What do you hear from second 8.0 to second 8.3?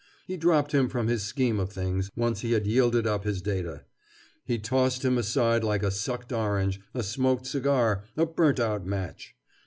a